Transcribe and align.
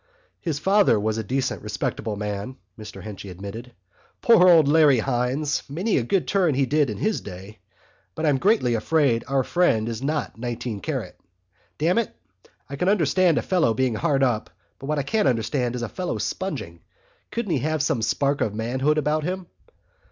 "His 0.39 0.57
father 0.57 0.99
was 0.99 1.19
a 1.19 1.23
decent 1.23 1.61
respectable 1.61 2.15
man," 2.15 2.55
Mr 2.75 3.03
Henchy 3.03 3.29
admitted. 3.29 3.71
"Poor 4.19 4.49
old 4.49 4.67
Larry 4.67 4.97
Hynes! 4.97 5.61
Many 5.69 5.99
a 5.99 6.03
good 6.03 6.27
turn 6.27 6.55
he 6.55 6.65
did 6.65 6.89
in 6.89 6.97
his 6.97 7.21
day! 7.21 7.59
But 8.15 8.25
I'm 8.25 8.39
greatly 8.39 8.73
afraid 8.73 9.23
our 9.27 9.43
friend 9.43 9.87
is 9.87 10.01
not 10.01 10.39
nineteen 10.39 10.79
carat. 10.79 11.19
Damn 11.77 11.99
it, 11.99 12.11
I 12.67 12.77
can 12.77 12.89
understand 12.89 13.37
a 13.37 13.43
fellow 13.43 13.75
being 13.75 13.93
hard 13.93 14.23
up, 14.23 14.49
but 14.79 14.87
what 14.87 14.97
I 14.97 15.03
can't 15.03 15.27
understand 15.27 15.75
is 15.75 15.83
a 15.83 15.87
fellow 15.87 16.17
sponging. 16.17 16.79
Couldn't 17.29 17.51
he 17.51 17.59
have 17.59 17.83
some 17.83 18.01
spark 18.01 18.41
of 18.41 18.55
manhood 18.55 18.97
about 18.97 19.23
him?" 19.23 19.45